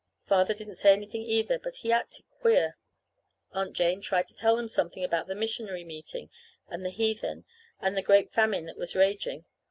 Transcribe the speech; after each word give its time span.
Father 0.25 0.55
didn't 0.55 0.77
say 0.77 0.93
anything 0.93 1.21
either, 1.21 1.59
but 1.59 1.75
he 1.75 1.91
acted 1.91 2.25
queer. 2.39 2.75
Aunt 3.51 3.73
Jane 3.73 4.01
tried 4.01 4.25
to 4.29 4.33
tell 4.33 4.57
him 4.57 4.67
something 4.67 5.03
about 5.03 5.27
the 5.27 5.35
missionary 5.35 5.83
meeting 5.83 6.31
and 6.67 6.83
the 6.83 6.89
heathen, 6.89 7.45
and 7.79 7.95
a 7.95 8.01
great 8.01 8.31
famine 8.31 8.65
that 8.65 8.77
was 8.79 8.95
raging. 8.95 9.45